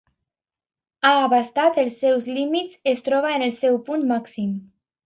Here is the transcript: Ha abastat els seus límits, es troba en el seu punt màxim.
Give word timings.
Ha 1.05 1.11
abastat 1.25 1.77
els 1.83 2.01
seus 2.07 2.27
límits, 2.39 2.81
es 2.95 3.07
troba 3.11 3.39
en 3.39 3.49
el 3.51 3.57
seu 3.63 3.83
punt 3.91 4.13
màxim. 4.17 4.55